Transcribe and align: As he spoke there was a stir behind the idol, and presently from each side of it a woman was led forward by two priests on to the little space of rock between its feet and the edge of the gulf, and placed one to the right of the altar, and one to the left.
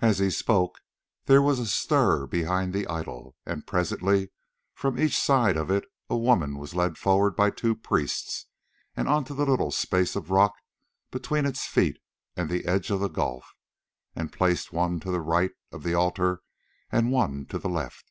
As 0.00 0.18
he 0.18 0.28
spoke 0.28 0.80
there 1.26 1.40
was 1.40 1.60
a 1.60 1.66
stir 1.68 2.26
behind 2.26 2.72
the 2.74 2.84
idol, 2.88 3.36
and 3.46 3.64
presently 3.64 4.32
from 4.74 4.98
each 4.98 5.16
side 5.16 5.56
of 5.56 5.70
it 5.70 5.84
a 6.10 6.16
woman 6.16 6.58
was 6.58 6.74
led 6.74 6.98
forward 6.98 7.36
by 7.36 7.50
two 7.50 7.76
priests 7.76 8.46
on 8.96 9.22
to 9.22 9.32
the 9.34 9.46
little 9.46 9.70
space 9.70 10.16
of 10.16 10.32
rock 10.32 10.54
between 11.12 11.46
its 11.46 11.68
feet 11.68 12.00
and 12.36 12.50
the 12.50 12.64
edge 12.66 12.90
of 12.90 12.98
the 12.98 13.06
gulf, 13.08 13.54
and 14.16 14.32
placed 14.32 14.72
one 14.72 14.98
to 14.98 15.12
the 15.12 15.20
right 15.20 15.52
of 15.70 15.84
the 15.84 15.94
altar, 15.94 16.42
and 16.90 17.12
one 17.12 17.46
to 17.46 17.56
the 17.56 17.68
left. 17.68 18.10